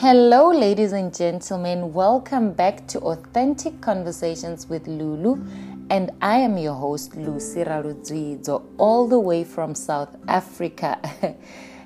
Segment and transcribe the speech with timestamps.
[0.00, 1.92] Hello, ladies and gentlemen.
[1.92, 5.44] Welcome back to Authentic Conversations with Lulu.
[5.90, 10.98] And I am your host, Lucy Rarudzidzo, all the way from South Africa.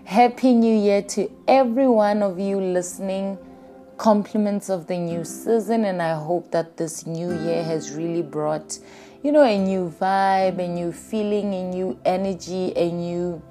[0.05, 3.37] Happy New Year to every one of you listening.
[3.99, 8.79] Compliments of the new season, and I hope that this new year has really brought,
[9.25, 13.43] you know, a new vibe, a new feeling, a new energy, a new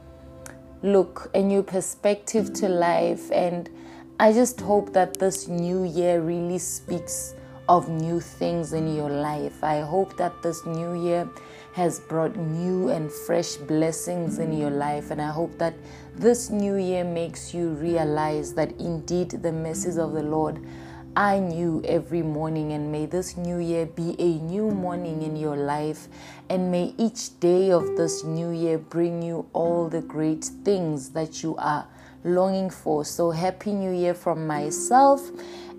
[0.84, 3.30] look, a new perspective to life.
[3.30, 3.70] And
[4.20, 7.34] I just hope that this new year really speaks
[7.68, 9.64] of new things in your life.
[9.64, 11.28] I hope that this new year
[11.74, 15.10] has brought new and fresh blessings in your life.
[15.10, 15.74] And I hope that
[16.16, 20.64] this new year makes you realize that indeed the mercies of the Lord
[21.16, 22.74] are new every morning.
[22.74, 26.08] And may this new year be a new morning in your life.
[26.50, 31.42] And may each day of this new year bring you all the great things that
[31.42, 31.88] you are
[32.24, 33.06] longing for.
[33.06, 35.30] So, Happy New Year from myself.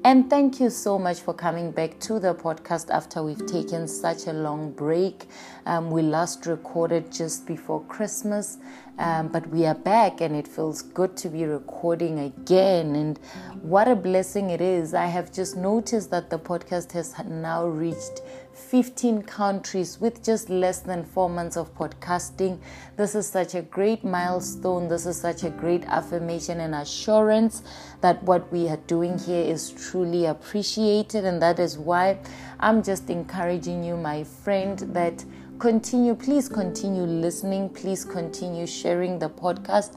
[0.06, 4.27] And thank you so much for coming back to the podcast after we've taken such
[4.27, 5.25] a long break.
[5.64, 8.59] Um, we last recorded just before Christmas,
[8.98, 12.95] um, but we are back and it feels good to be recording again.
[12.97, 13.19] And
[13.62, 14.92] what a blessing it is.
[14.92, 18.20] I have just noticed that the podcast has now reached
[18.55, 22.59] 15 countries with just less than four months of podcasting.
[22.97, 24.89] This is such a great milestone.
[24.89, 27.63] This is such a great affirmation and assurance
[28.01, 31.25] that what we are doing here is truly appreciated.
[31.25, 32.19] And that is why
[32.61, 35.25] I'm just encouraging you, my friend, that
[35.59, 39.97] continue, please continue listening, please continue sharing the podcast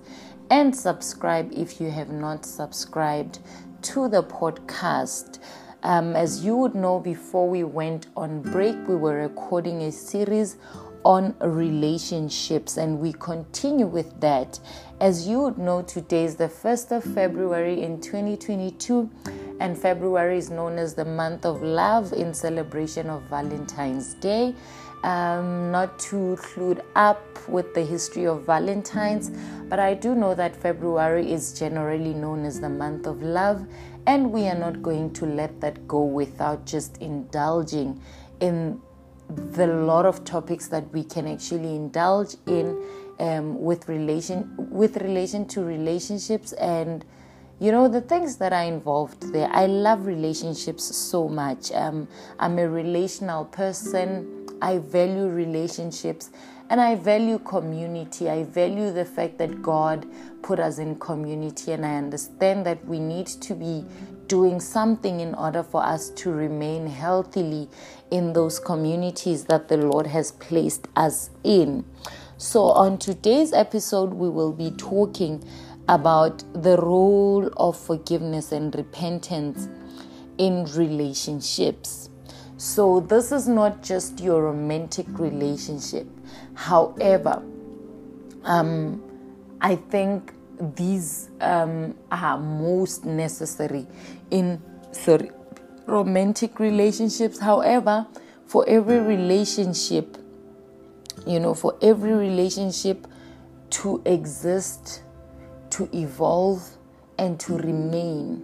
[0.50, 3.40] and subscribe if you have not subscribed
[3.82, 5.40] to the podcast.
[5.84, 10.58] Um, as you would know, before we went on break, we were recording a series
[11.06, 14.60] on relationships, and we continue with that.
[15.00, 19.10] As you would know, today is the 1st of February in 2022,
[19.60, 24.56] and February is known as the month of love in celebration of Valentine's Day.
[25.04, 29.30] Um, not to clued up with the history of Valentine's,
[29.70, 33.66] but I do know that February is generally known as the month of love,
[34.08, 38.02] and we are not going to let that go without just indulging
[38.40, 38.82] in
[39.30, 42.82] the lot of topics that we can actually indulge in
[43.20, 46.54] um, with relation with relation to relationships.
[46.54, 47.04] And
[47.60, 51.72] you know the things that are involved there i love relationships so much.
[51.72, 52.08] Um,
[52.40, 54.34] i'm a relational person.
[54.60, 56.32] I value relationships
[56.70, 58.30] and i value community.
[58.30, 60.06] I value the fact that god
[60.42, 61.72] put us in community.
[61.72, 63.86] And i understand that we need to be
[64.28, 67.70] doing something in order for us to remain healthily
[68.12, 71.86] in those communities that the lord has placed us in.
[72.38, 75.44] So on today's episode we will be talking
[75.88, 79.70] about the role of forgiveness and repentance
[80.38, 82.10] in relationships.
[82.58, 86.08] So, this is not just your romantic relationship.
[86.56, 87.44] However,
[88.44, 89.04] um,
[89.62, 90.34] I think
[90.76, 93.86] these um, are most necessary
[94.32, 95.32] in sorry,
[95.86, 97.40] romantic relationships.
[97.40, 98.08] However,
[98.46, 100.18] for every relationship,
[101.26, 103.06] you know, for every relationship
[103.70, 105.04] to exist
[105.72, 106.68] to evolve
[107.18, 108.42] and to remain,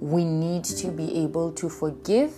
[0.00, 2.32] we need to be able to forgive,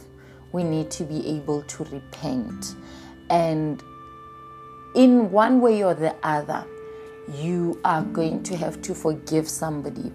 [0.52, 2.74] we need to be able to repent.
[3.28, 3.82] And
[4.94, 6.64] in one way or the other,
[7.34, 10.12] you are going to have to forgive somebody.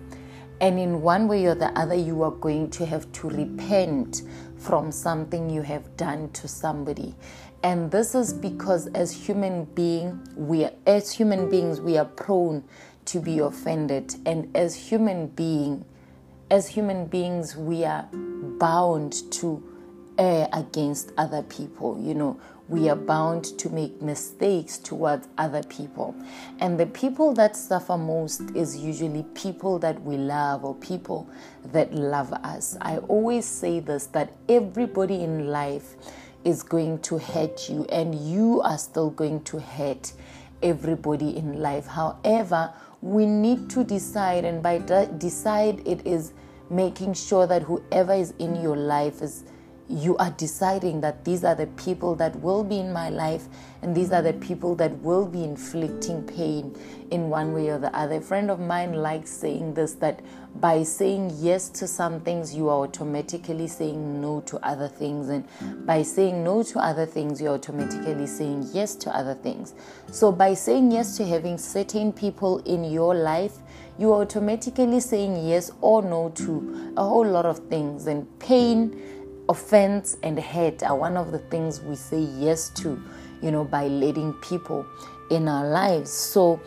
[0.62, 4.24] And in one way or the other, you are going to have to repent
[4.58, 7.16] from something you have done to somebody.
[7.64, 12.64] And this is because as human being, we are, as human beings, we are prone
[13.06, 15.86] to be offended and as human being
[16.52, 19.64] as human beings we are bound to
[20.18, 22.00] err against other people.
[22.02, 26.16] You know we are bound to make mistakes towards other people.
[26.60, 31.30] And the people that suffer most is usually people that we love or people
[31.72, 32.76] that love us.
[32.82, 35.96] I always say this that everybody in life
[36.44, 40.14] is going to hurt you and you are still going to hurt
[40.64, 41.86] everybody in life.
[41.86, 46.34] However we need to decide, and by de- decide, it is
[46.72, 49.44] making sure that whoever is in your life is
[49.88, 53.48] you are deciding that these are the people that will be in my life
[53.82, 56.76] and these are the people that will be inflicting pain
[57.12, 58.16] in one way or the other.
[58.16, 60.22] A friend of mine likes saying this that
[60.60, 65.30] by saying yes to some things, you are automatically saying no to other things.
[65.30, 65.46] And
[65.86, 69.74] by saying no to other things, you're automatically saying yes to other things.
[70.12, 73.58] So by saying yes to having certain people in your life,
[73.98, 78.08] you are automatically saying yes or no to a whole lot of things.
[78.08, 79.00] And pain,
[79.50, 83.02] offense, and hate are one of the things we say yes to,
[83.42, 84.86] you know, by letting people
[85.30, 86.12] in our lives.
[86.12, 86.60] So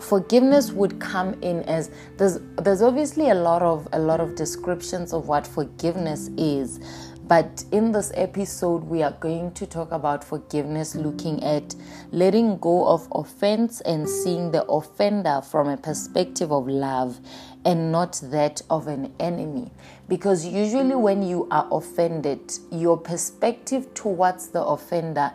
[0.00, 5.12] forgiveness would come in as there's there's obviously a lot of a lot of descriptions
[5.12, 6.80] of what forgiveness is
[7.28, 11.74] but in this episode, we are going to talk about forgiveness, looking at
[12.10, 17.20] letting go of offense and seeing the offender from a perspective of love
[17.66, 19.70] and not that of an enemy.
[20.08, 22.40] Because usually, when you are offended,
[22.70, 25.30] your perspective towards the offender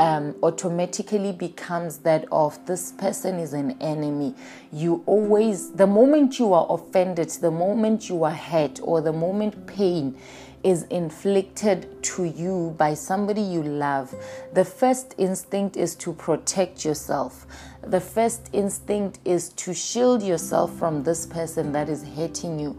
[0.00, 4.34] um, automatically becomes that of this person is an enemy.
[4.72, 9.68] You always, the moment you are offended, the moment you are hurt, or the moment
[9.68, 10.18] pain
[10.66, 14.12] is inflicted to you by somebody you love,
[14.52, 17.46] the first instinct is to protect yourself.
[17.82, 22.76] The first instinct is to shield yourself from this person that is hurting you.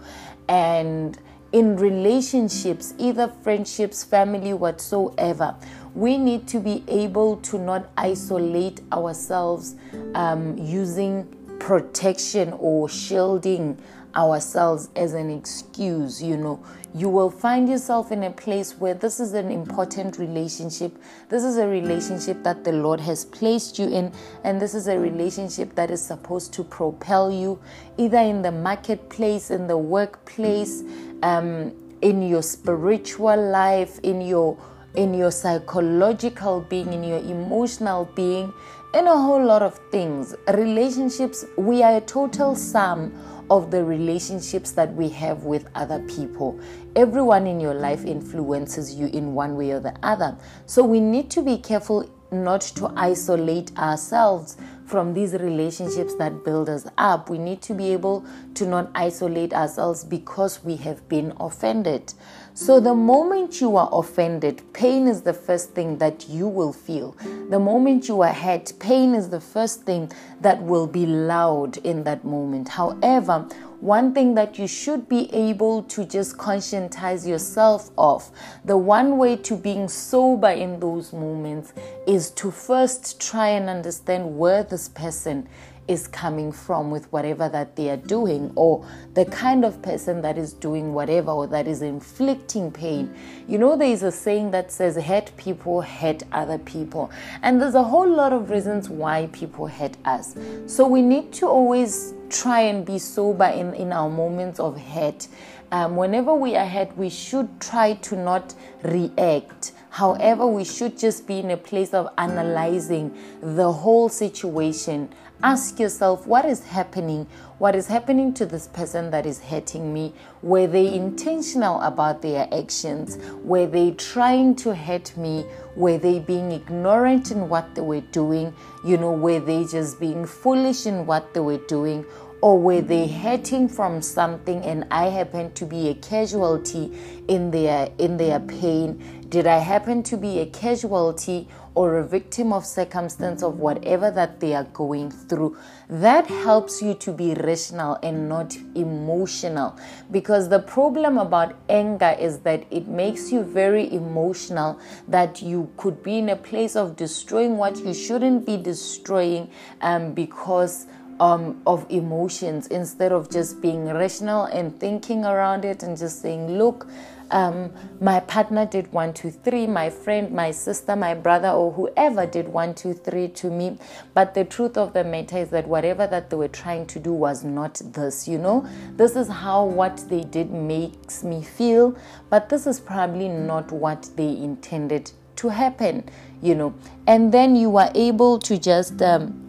[0.49, 1.17] And
[1.53, 5.55] in relationships, either friendships, family, whatsoever,
[5.95, 9.75] we need to be able to not isolate ourselves
[10.13, 11.25] um, using
[11.59, 13.77] protection or shielding
[14.17, 16.59] ourselves as an excuse, you know.
[16.95, 20.97] You will find yourself in a place where this is an important relationship.
[21.29, 24.11] This is a relationship that the Lord has placed you in,
[24.43, 27.59] and this is a relationship that is supposed to propel you
[27.97, 30.83] either in the marketplace, in the workplace,
[31.21, 31.71] um,
[32.01, 34.57] in your spiritual life, in your
[34.95, 38.51] in your psychological being, in your emotional being,
[38.95, 40.33] in a whole lot of things.
[40.55, 43.13] Relationships, we are a total sum
[43.49, 46.59] of the relationships that we have with other people.
[46.95, 50.37] Everyone in your life influences you in one way or the other.
[50.65, 56.69] So we need to be careful not to isolate ourselves from these relationships that build
[56.69, 57.29] us up.
[57.29, 62.13] We need to be able to not isolate ourselves because we have been offended.
[62.59, 67.15] So, the moment you are offended, pain is the first thing that you will feel.
[67.51, 70.11] The moment you are hurt, pain is the first thing
[70.41, 72.69] that will be loud in that moment.
[72.69, 73.47] However,
[73.79, 78.31] one thing that you should be able to just conscientize yourself of.
[78.65, 81.73] The one way to being sober in those moments
[82.07, 85.47] is to first try and understand where this person
[85.87, 90.37] is coming from with whatever that they are doing or the kind of person that
[90.37, 93.13] is doing whatever or that is inflicting pain.
[93.47, 97.09] You know, there is a saying that says, hurt people hurt other people.
[97.41, 100.35] And there's a whole lot of reasons why people hurt us.
[100.65, 105.27] So we need to always try and be sober in, in our moments of hurt.
[105.71, 108.53] Um, whenever we are hurt, we should try to not
[108.83, 109.73] react.
[109.97, 115.09] However, we should just be in a place of analyzing the whole situation.
[115.41, 117.25] Ask yourself what is happening?
[117.57, 120.13] What is happening to this person that is hurting me?
[120.43, 123.17] Were they intentional about their actions?
[123.43, 125.47] Were they trying to hurt me?
[125.75, 128.53] Were they being ignorant in what they were doing?
[128.85, 132.05] You know, were they just being foolish in what they were doing?
[132.41, 136.95] or were they hurting from something and I happened to be a casualty
[137.27, 139.16] in their in their pain?
[139.29, 144.39] Did I happen to be a casualty or a victim of circumstance of whatever that
[144.39, 145.57] they are going through?
[145.89, 149.77] That helps you to be rational and not emotional
[150.11, 154.79] because the problem about anger is that it makes you very emotional
[155.09, 159.49] that you could be in a place of destroying what you shouldn't be destroying
[159.81, 160.85] um, because
[161.19, 166.57] um, of emotions instead of just being rational and thinking around it and just saying,
[166.57, 166.87] look,
[167.31, 172.25] um, my partner did one, two, three, my friend, my sister, my brother, or whoever
[172.25, 173.77] did one, two, three to me.
[174.13, 177.11] But the truth of the matter is that whatever that they were trying to do
[177.11, 178.67] was not this, you know?
[178.95, 181.97] This is how what they did makes me feel,
[182.29, 186.09] but this is probably not what they intended to happen,
[186.41, 186.73] you know?
[187.07, 189.01] And then you are able to just.
[189.01, 189.46] Um,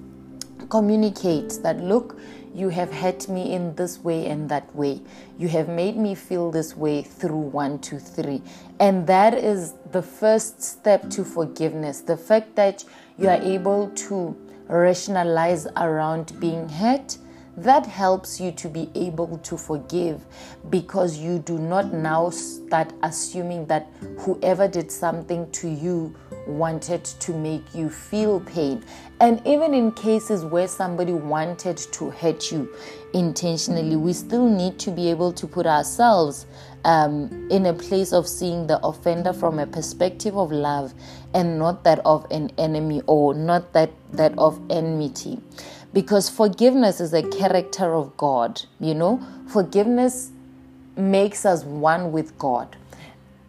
[0.68, 2.18] communicate that, look,
[2.54, 5.00] you have hurt me in this way and that way.
[5.38, 8.42] You have made me feel this way through one, two, three.
[8.80, 12.00] And that is the first step to forgiveness.
[12.00, 12.84] The fact that
[13.18, 14.36] you are able to
[14.68, 17.18] rationalize around being hurt,
[17.62, 20.24] that helps you to be able to forgive
[20.70, 26.14] because you do not now start assuming that whoever did something to you
[26.46, 28.84] wanted to make you feel pain.
[29.20, 32.72] And even in cases where somebody wanted to hurt you
[33.12, 36.46] intentionally, we still need to be able to put ourselves
[36.84, 40.94] um, in a place of seeing the offender from a perspective of love
[41.34, 45.40] and not that of an enemy or not that, that of enmity.
[45.92, 50.30] Because forgiveness is a character of God, you know, forgiveness
[50.96, 52.76] makes us one with God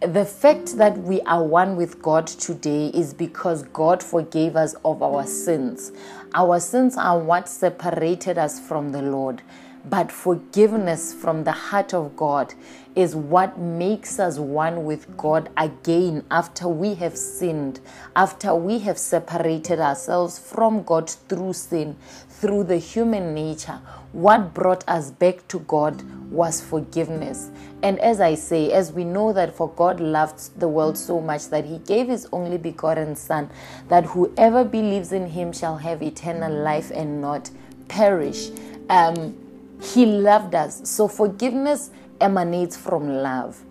[0.02, 5.04] the fact that we are one with God today is because God forgave us of
[5.04, 5.92] our sins.
[6.34, 9.42] Our sins are what separated us from the Lord.
[9.84, 12.54] But forgiveness from the heart of God
[12.96, 17.82] is what makes us one with God again after we have sinned,
[18.16, 21.98] after we have separated ourselves from God through sin,
[22.40, 23.80] through the human nature.
[24.14, 27.52] What brought us back to God was forgiveness.
[27.84, 31.50] And as I say, as we know that for God loved the world so much
[31.50, 33.50] that he gave his only begotten Son,
[33.90, 37.50] that whoever believes in him shall have eternal life and not
[37.88, 38.50] perish.
[38.90, 39.36] Um,
[39.82, 40.82] he loved us.
[40.90, 41.92] So forgiveness
[42.22, 43.64] emanates from love.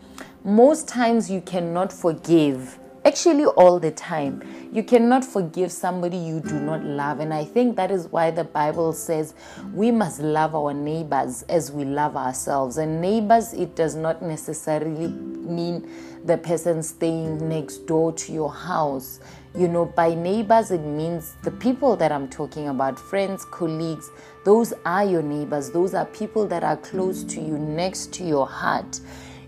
[0.44, 2.77] Most times you cannot forgive,
[3.08, 4.42] actually, all the time.
[4.70, 7.20] You cannot forgive somebody you do not love.
[7.20, 9.32] And I think that is why the Bible says
[9.72, 12.76] we must love our neighbors as we love ourselves.
[12.76, 15.90] And neighbors, it does not necessarily mean
[16.26, 19.20] the person staying next door to your house.
[19.56, 24.10] You know, by neighbors, it means the people that I'm talking about friends, colleagues,
[24.44, 25.70] those are your neighbors.
[25.70, 29.00] Those are people that are close to you, next to your heart.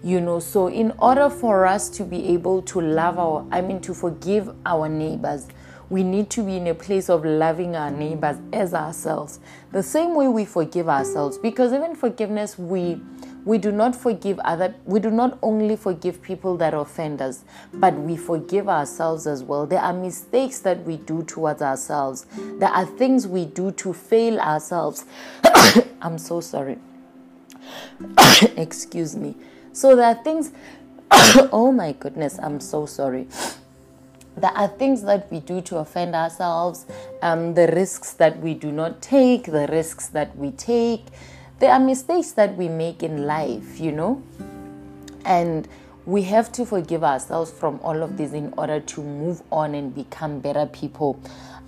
[0.03, 3.81] You know, so in order for us to be able to love our, I mean,
[3.83, 5.47] to forgive our neighbors,
[5.91, 9.41] we need to be in a place of loving our neighbors as ourselves.
[9.73, 13.01] The same way we forgive ourselves, because even forgiveness, we
[13.43, 17.43] we do not forgive other we do not only forgive people that offend us
[17.73, 19.67] but we forgive ourselves as well.
[19.67, 22.27] There are mistakes that we do towards ourselves.
[22.37, 25.07] There are things we do to fail ourselves.
[26.03, 26.79] I'm so sorry.
[28.57, 29.35] Excuse me
[29.73, 30.53] so there are things
[31.53, 33.27] oh my goodness i'm so sorry.
[34.37, 36.87] There are things that we do to offend ourselves
[37.21, 41.05] um, the risks that we do not take the risks that we take.
[41.59, 44.23] There are mistakes that we make in life, you know,
[45.27, 45.69] and
[46.07, 49.95] we have to forgive ourselves from all of this in order to move on and
[49.95, 51.21] become better people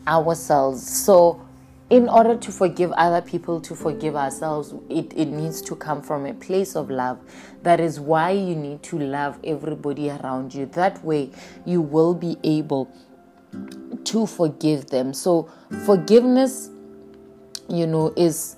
[0.06, 0.86] ourselves.
[0.86, 1.44] So,
[1.92, 6.24] in order to forgive other people, to forgive ourselves, it, it needs to come from
[6.24, 7.18] a place of love.
[7.64, 10.64] That is why you need to love everybody around you.
[10.64, 11.30] That way,
[11.66, 12.90] you will be able
[14.04, 15.12] to forgive them.
[15.12, 15.50] So,
[15.84, 16.70] forgiveness,
[17.68, 18.56] you know, is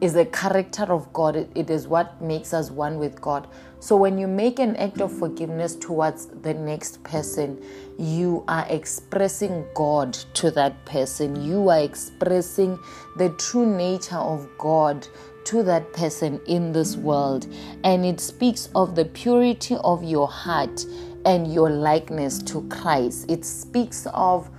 [0.00, 1.36] is the character of God.
[1.36, 3.46] It, it is what makes us one with God.
[3.78, 7.62] So when you make an act of forgiveness towards the next person,
[7.98, 11.44] you are expressing God to that person.
[11.44, 12.78] You are expressing
[13.16, 15.06] the true nature of God
[15.44, 17.46] to that person in this world.
[17.84, 20.84] And it speaks of the purity of your heart
[21.24, 23.30] and your likeness to Christ.
[23.30, 24.50] It speaks of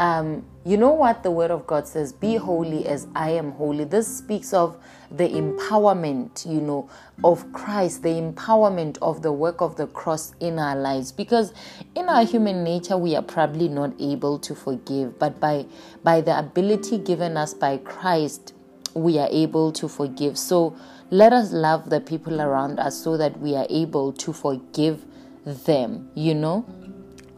[0.00, 2.12] um, you know what the Word of God says?
[2.12, 3.84] Be holy as I am holy.
[3.84, 4.76] This speaks of
[5.16, 6.88] the empowerment, you know,
[7.22, 11.12] of Christ, the empowerment of the work of the cross in our lives.
[11.12, 11.52] Because
[11.94, 15.66] in our human nature, we are probably not able to forgive, but by
[16.02, 18.54] by the ability given us by Christ,
[18.94, 20.38] we are able to forgive.
[20.38, 20.76] So
[21.10, 25.04] let us love the people around us so that we are able to forgive
[25.44, 26.64] them, you know.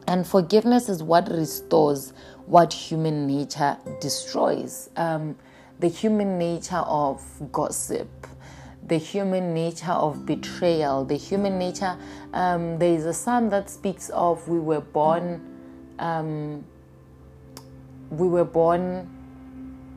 [0.07, 2.13] And forgiveness is what restores
[2.47, 4.91] what human nature destroys.
[4.97, 5.37] Um,
[5.81, 8.09] the human nature of gossip,
[8.87, 11.97] the human nature of betrayal, the human nature.
[12.33, 15.41] Um, there is a psalm that speaks of we were born,
[15.99, 16.65] um,
[18.11, 19.09] we were born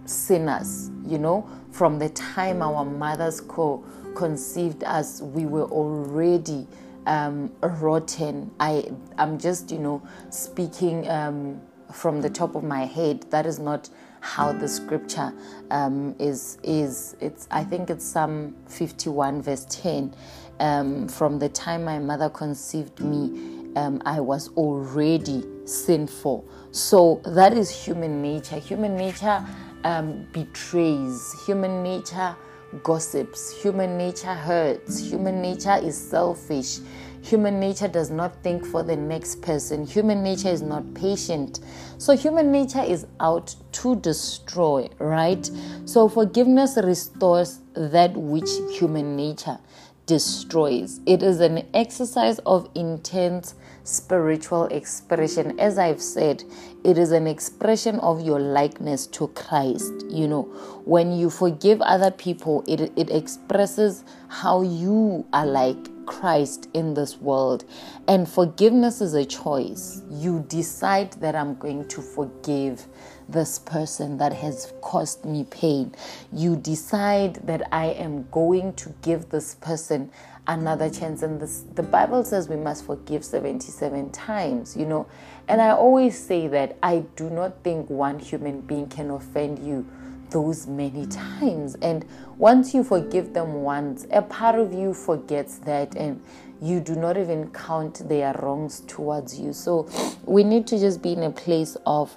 [0.06, 0.90] sinners.
[1.06, 3.84] You know, from the time our mothers co-
[4.16, 6.68] conceived us, we were already
[7.06, 8.52] um, rotten.
[8.60, 13.30] I I'm just you know speaking um, from the top of my head.
[13.32, 13.90] That is not
[14.28, 15.34] how the scripture
[15.72, 20.14] um, is is it's I think it's Psalm 51 verse 10.
[20.60, 26.46] Um, from the time my mother conceived me, um, I was already sinful.
[26.72, 28.58] So that is human nature.
[28.58, 29.46] Human nature
[29.86, 31.34] um, betrays.
[31.46, 32.36] Human nature
[32.84, 33.52] gossips.
[33.62, 35.00] Human nature hurts.
[35.00, 36.80] Human nature is selfish.
[37.22, 39.86] Human nature does not think for the next person.
[39.86, 41.60] Human nature is not patient.
[41.98, 45.50] So, human nature is out to destroy, right?
[45.86, 49.60] So, forgiveness restores that which human nature
[50.06, 51.02] destroys.
[51.06, 53.56] It is an exercise of intense
[53.88, 55.60] spiritual expression.
[55.60, 56.44] As I've said,
[56.84, 59.94] it is an expression of your likeness to Christ.
[60.10, 60.44] You know,
[60.86, 67.18] when you forgive other people, it, it expresses how you are like Christ in this
[67.18, 67.66] world.
[68.08, 70.02] And forgiveness is a choice.
[70.10, 72.88] You decide that I'm going to forgive
[73.30, 75.94] this person that has caused me pain.
[76.32, 80.12] You decide that I am going to give this person
[80.48, 81.22] another chance.
[81.22, 85.08] And this, the Bible says we must forgive 77 times, you know.
[85.48, 89.86] And I always say that I do not think one human being can offend you
[90.30, 91.76] those many times.
[91.82, 92.06] And
[92.38, 96.22] once you forgive them once, a part of you forgets that and
[96.62, 99.54] you do not even count their wrongs towards you.
[99.54, 99.88] So
[100.24, 102.16] we need to just be in a place of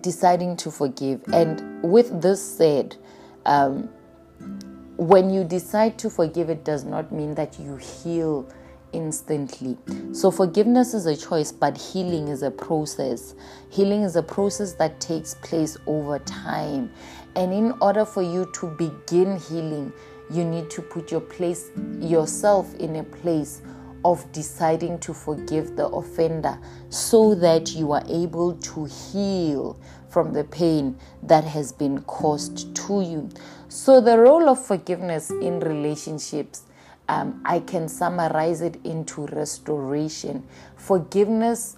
[0.00, 1.22] deciding to forgive.
[1.32, 2.96] And with this said,
[3.44, 3.90] um,
[5.02, 8.48] when you decide to forgive, it does not mean that you heal
[8.92, 9.76] instantly.
[10.12, 13.34] So, forgiveness is a choice, but healing is a process.
[13.70, 16.92] Healing is a process that takes place over time.
[17.34, 19.92] And in order for you to begin healing,
[20.30, 23.62] you need to put your place yourself in a place
[24.04, 29.78] of deciding to forgive the offender so that you are able to heal
[30.08, 33.30] from the pain that has been caused to you.
[33.68, 36.64] So, the role of forgiveness in relationships,
[37.08, 40.46] um, I can summarize it into restoration.
[40.76, 41.76] Forgiveness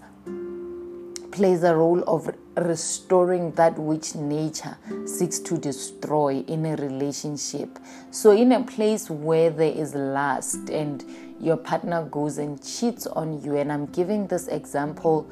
[1.30, 7.78] plays a role of restoring that which nature seeks to destroy in a relationship.
[8.10, 11.04] So, in a place where there is lust and
[11.44, 15.30] your partner goes and cheats on you, and I'm giving this example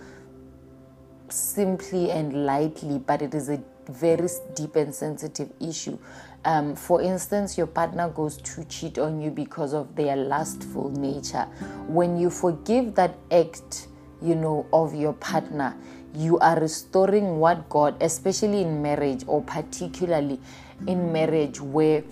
[1.30, 5.98] simply and lightly, but it is a very deep and sensitive issue.
[6.44, 11.44] Um, for instance, your partner goes to cheat on you because of their lustful nature.
[11.86, 13.88] When you forgive that act,
[14.20, 15.74] you know, of your partner,
[16.14, 20.38] you are restoring what God, especially in marriage or particularly
[20.86, 22.02] in marriage where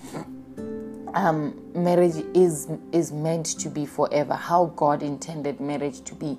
[1.14, 4.34] um, marriage is is meant to be forever.
[4.34, 6.38] How God intended marriage to be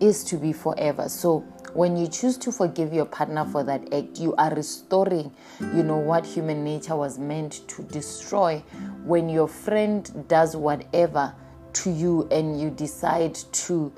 [0.00, 1.08] is to be forever.
[1.08, 1.40] So
[1.74, 5.96] when you choose to forgive your partner for that act, you are restoring, you know,
[5.96, 8.62] what human nature was meant to destroy.
[9.04, 11.34] When your friend does whatever
[11.74, 13.92] to you and you decide to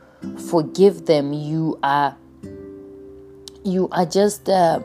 [0.51, 2.17] forgive them, you are
[3.65, 4.81] you are just uh,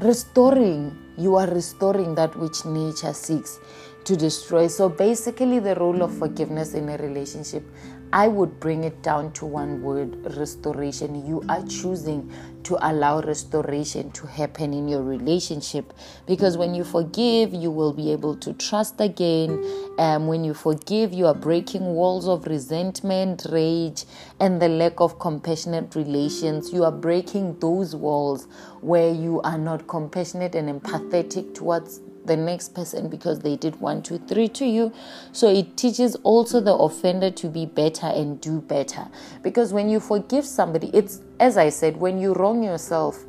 [0.00, 0.96] restoring.
[1.16, 3.58] You are restoring that which nature seeks
[4.04, 4.66] to destroy.
[4.66, 7.64] So basically, the role of forgiveness in a relationship
[8.12, 11.26] I would bring it down to one word restoration.
[11.26, 12.32] You are choosing
[12.62, 15.92] to allow restoration to happen in your relationship
[16.26, 19.62] because when you forgive, you will be able to trust again.
[19.98, 24.04] And um, when you forgive, you are breaking walls of resentment, rage,
[24.40, 26.72] and the lack of compassionate relations.
[26.72, 28.48] You are breaking those walls
[28.80, 34.02] where you are not compassionate and empathetic towards the next person because they did one,
[34.02, 34.92] two, three to you.
[35.32, 39.08] So it teaches also the offender to be better and do better.
[39.42, 43.24] Because when you forgive somebody, it's as I said, when you wrong yourself,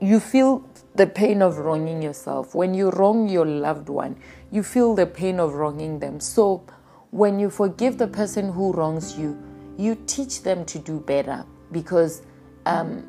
[0.00, 2.54] you feel the pain of wronging yourself.
[2.54, 4.16] When you wrong your loved one,
[4.50, 6.20] you feel the pain of wronging them.
[6.20, 6.64] So
[7.10, 9.40] when you forgive the person who wrongs you,
[9.76, 12.22] you teach them to do better because
[12.66, 13.04] um,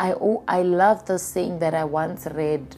[0.00, 0.14] I,
[0.48, 2.76] I love the saying that I once read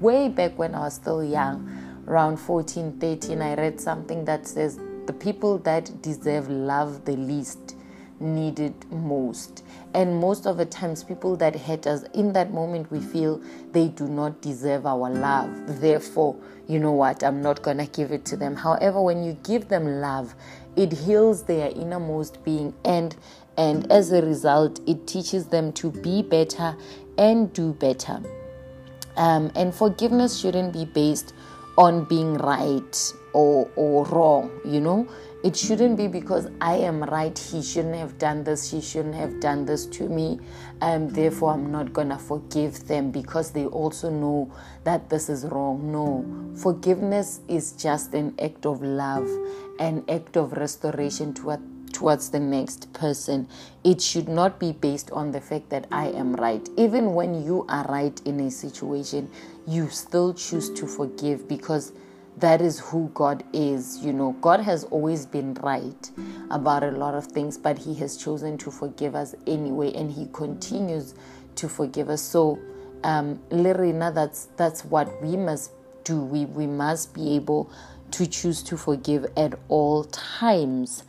[0.00, 1.68] way back when I was still young,
[2.06, 7.76] around 14, 13, I read something that says the people that deserve love the least
[8.20, 9.64] need it most.
[9.94, 13.88] And most of the times, people that hurt us in that moment, we feel they
[13.88, 15.80] do not deserve our love.
[15.80, 16.36] Therefore,
[16.68, 17.24] you know what?
[17.24, 18.54] I'm not going to give it to them.
[18.54, 20.34] However, when you give them love,
[20.76, 23.14] it heals their innermost being and
[23.58, 26.74] and as a result it teaches them to be better
[27.18, 28.22] and do better
[29.16, 31.34] um, and forgiveness shouldn't be based
[31.78, 35.08] on being right or, or wrong, you know.
[35.42, 39.40] It shouldn't be because I am right, he shouldn't have done this, she shouldn't have
[39.40, 40.38] done this to me,
[40.80, 44.52] and therefore I'm not gonna forgive them because they also know
[44.84, 45.90] that this is wrong.
[45.90, 49.28] No, forgiveness is just an act of love,
[49.80, 53.48] an act of restoration to toward towards the next person.
[53.84, 56.66] It should not be based on the fact that I am right.
[56.76, 59.30] Even when you are right in a situation,
[59.66, 61.92] you still choose to forgive because
[62.38, 63.98] that is who God is.
[64.04, 66.10] You know, God has always been right
[66.50, 70.28] about a lot of things, but He has chosen to forgive us anyway, and He
[70.32, 71.14] continues
[71.56, 72.22] to forgive us.
[72.22, 72.58] So,
[73.04, 75.72] um, Lerina, that's that's what we must
[76.04, 76.20] do.
[76.20, 77.70] We we must be able
[78.12, 81.04] to choose to forgive at all times.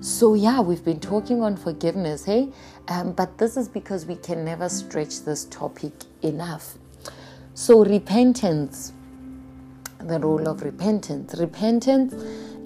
[0.00, 2.48] So yeah, we've been talking on forgiveness, hey,
[2.88, 5.92] um, but this is because we can never stretch this topic
[6.22, 6.78] enough.
[7.54, 8.92] So repentance
[10.00, 11.34] the role of repentance.
[11.38, 12.14] Repentance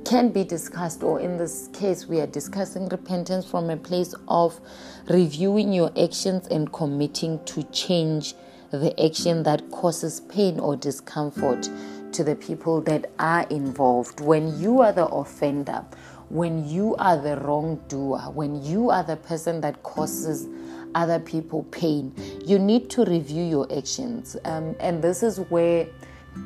[0.04, 4.60] can be discussed, or in this case, we are discussing repentance from a place of
[5.08, 8.34] reviewing your actions and committing to change
[8.70, 11.68] the action that causes pain or discomfort
[12.12, 14.20] to the people that are involved.
[14.20, 15.84] When you are the offender,
[16.28, 20.48] when you are the wrongdoer, when you are the person that causes
[20.94, 24.36] other people pain, you need to review your actions.
[24.44, 25.86] Um, and this is where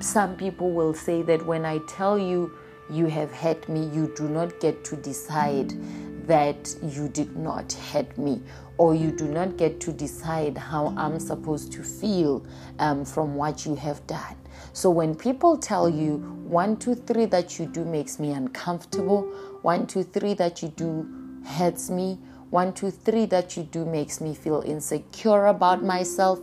[0.00, 2.52] some people will say that when I tell you
[2.90, 5.72] you have hurt me, you do not get to decide
[6.26, 8.42] that you did not hurt me,
[8.79, 12.44] or you do not get to decide how I'm supposed to feel
[12.81, 14.37] um, from what you have done.
[14.76, 19.22] So when people tell you one, two, three that you do makes me uncomfortable,
[19.62, 21.08] one, two, three that you do
[21.46, 22.18] hurts me,
[22.50, 26.38] one, two, three that you do makes me feel insecure about myself,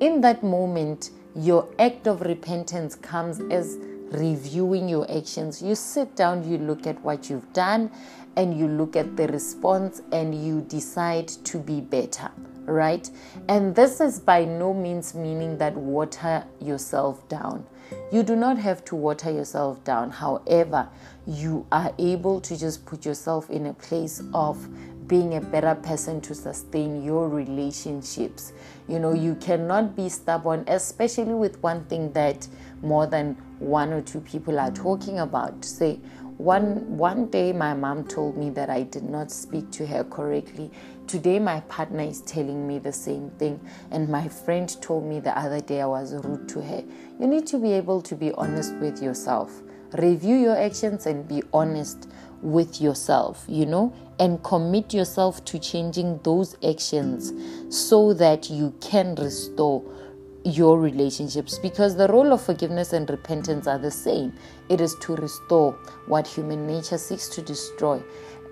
[0.00, 3.76] in that moment, your act of repentance comes as
[4.12, 5.60] reviewing your actions.
[5.60, 7.90] You sit down, you look at what you've done,
[8.36, 12.30] and you look at the response, and you decide to be better,
[12.64, 13.10] right?
[13.46, 17.66] And this is by no means meaning that water yourself down.
[18.12, 20.10] You do not have to water yourself down.
[20.10, 20.88] However,
[21.26, 24.68] you are able to just put yourself in a place of
[25.08, 28.52] being a better person to sustain your relationships.
[28.88, 32.46] You know, you cannot be stubborn, especially with one thing that
[32.82, 35.64] more than one or two people are talking about.
[35.64, 36.00] Say,
[36.36, 40.70] one one day my mom told me that I did not speak to her correctly.
[41.06, 45.38] Today my partner is telling me the same thing and my friend told me the
[45.38, 46.82] other day I was rude to her.
[47.20, 49.52] You need to be able to be honest with yourself.
[49.98, 52.08] Review your actions and be honest
[52.40, 57.32] with yourself, you know, and commit yourself to changing those actions
[57.68, 59.84] so that you can restore
[60.44, 64.32] your relationships because the role of forgiveness and repentance are the same.
[64.68, 65.72] It is to restore
[66.06, 68.02] what human nature seeks to destroy.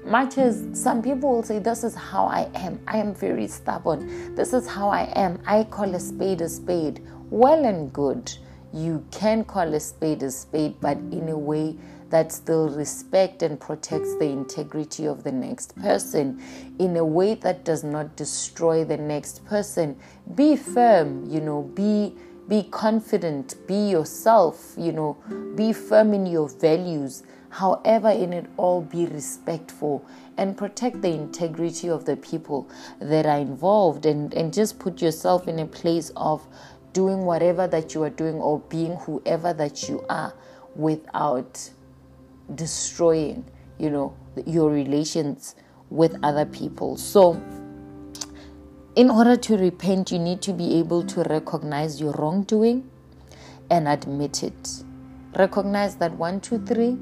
[0.05, 2.81] Much as some people will say, This is how I am.
[2.87, 4.35] I am very stubborn.
[4.35, 5.41] This is how I am.
[5.47, 7.07] I call a spade a spade.
[7.31, 8.33] Well and good.
[8.73, 11.77] You can call a spade a spade, but in a way
[12.12, 16.43] that still respect and protects the integrity of the next person
[16.79, 19.97] in a way that does not destroy the next person.
[20.35, 22.15] Be firm, you know, be
[22.49, 25.17] be confident, be yourself, you know,
[25.55, 27.23] be firm in your values.
[27.53, 30.03] However, in it all, be respectful
[30.38, 32.67] and protect the integrity of the people
[32.99, 36.47] that are involved and, and just put yourself in a place of
[36.95, 40.33] doing whatever that you are doing or being whoever that you are
[40.75, 41.69] without
[42.55, 43.45] destroying,
[43.79, 45.55] you know, your relations
[45.91, 46.97] with other people.
[46.97, 47.35] So,
[48.97, 52.91] in order to repent, you need to be able to recognize your wrongdoing
[53.71, 54.85] and admit it.
[55.37, 56.97] Recognize that one, two, three,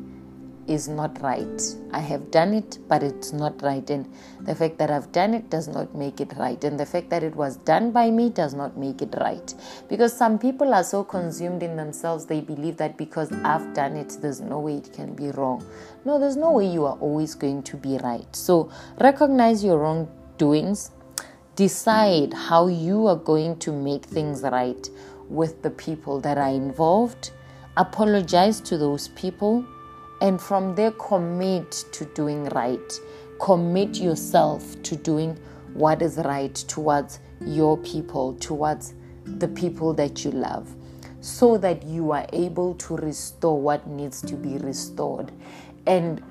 [0.71, 1.63] is not right.
[1.93, 3.91] I have done it, but it's not right.
[3.91, 4.09] And
[4.43, 6.63] the fact that I've done it does not make it right.
[6.63, 9.53] And the fact that it was done by me does not make it right.
[9.89, 14.17] Because some people are so consumed in themselves, they believe that because I've done it,
[14.23, 15.67] there's no way it can be wrong.
[16.05, 18.35] No, there's no way you are always going to be right.
[18.37, 20.93] So recognize your wrongdoings,
[21.57, 24.89] decide how you are going to make things right
[25.29, 27.33] with the people that are involved,
[27.77, 29.67] apologize to those people
[30.21, 33.01] and from there commit to doing right.
[33.41, 35.39] Commit yourself to doing
[35.73, 40.75] what is right towards your people, towards the people that you love,
[41.21, 45.33] so that you are able to restore what needs to be restored.
[45.87, 46.23] And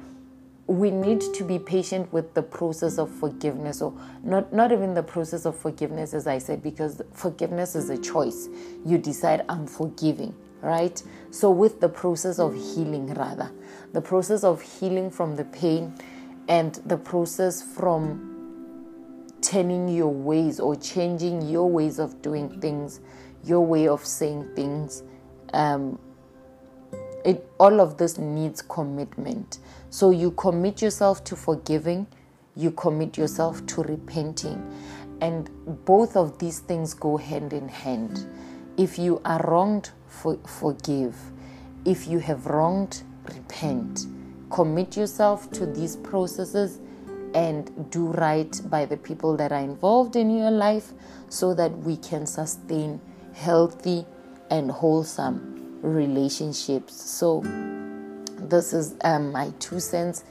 [0.68, 3.92] we need to be patient with the process of forgiveness or
[4.24, 8.50] not not even the process of forgiveness as i said because forgiveness is a choice
[8.86, 13.52] you decide i'm forgiving right so with the process of healing rather
[13.94, 15.94] the process of healing from the pain
[16.48, 18.26] and the process from
[19.42, 23.00] turning your ways or changing your ways of doing things,
[23.44, 25.04] your way of saying things.
[25.54, 26.00] Um,
[27.26, 29.60] it all of this needs commitment.
[29.90, 32.08] So you commit yourself to forgiving,
[32.56, 34.72] you commit yourself to repenting,
[35.22, 35.50] and
[35.86, 38.26] both of these things go hand in hand.
[38.78, 41.16] If you are wronged, for, forgive
[41.86, 44.06] if you have wronged, repent.
[44.50, 46.80] Commit yourself to these processes
[47.34, 50.92] and do right by the people that are involved in your life
[51.30, 53.00] so that we can sustain
[53.34, 54.06] healthy
[54.50, 56.94] and wholesome relationships.
[56.96, 57.42] So,
[58.40, 60.24] this is um, my two cents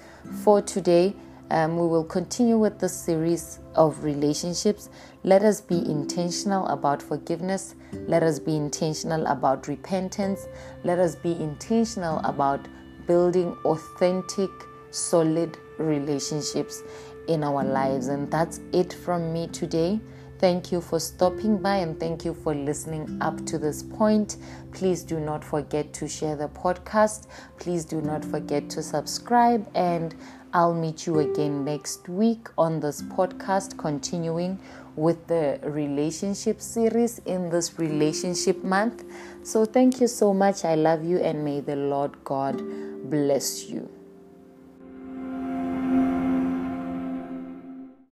[0.43, 1.15] for today.
[1.51, 4.91] Um, we will continue with the series of relationships.
[5.25, 7.75] Let us be intentional about forgiveness.
[8.07, 10.47] Let us be intentional about repentance.
[10.85, 12.61] Let us be intentional about
[13.09, 14.51] building authentic,
[14.93, 16.85] solid relationships
[17.27, 18.07] in our lives.
[18.07, 20.01] And that's it from me today.
[20.39, 24.37] Thank you for stopping by and thank you for listening up to this point.
[24.73, 27.27] Please do not forget to share the podcast.
[27.59, 29.69] Please do not forget to subscribe.
[29.75, 30.15] And
[30.53, 34.61] I'll meet you again next week on this podcast, continuing
[34.99, 39.05] with the relationship series in this relationship month.
[39.43, 40.65] So, thank you so much.
[40.65, 42.61] I love you and may the Lord God
[43.09, 43.98] bless you.